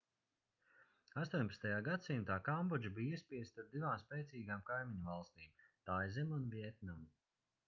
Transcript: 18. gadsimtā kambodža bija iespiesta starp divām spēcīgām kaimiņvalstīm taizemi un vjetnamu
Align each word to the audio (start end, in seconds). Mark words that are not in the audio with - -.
18. 1.23 1.67
gadsimtā 1.89 2.37
kambodža 2.47 2.93
bija 2.97 3.19
iespiesta 3.19 3.51
starp 3.53 3.71
divām 3.77 4.01
spēcīgām 4.07 4.65
kaimiņvalstīm 4.73 5.65
taizemi 5.93 6.39
un 6.41 6.51
vjetnamu 6.57 7.11